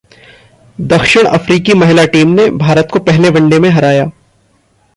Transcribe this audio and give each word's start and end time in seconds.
दक्षिण 0.79 1.25
अफ्रीकी 1.25 1.73
महिला 1.73 2.05
टीम 2.05 2.29
ने 2.29 2.49
भारत 2.57 2.87
को 2.93 2.99
पहले 2.99 3.29
वनडे 3.29 3.59
में 3.59 3.69
हराया 3.69 4.11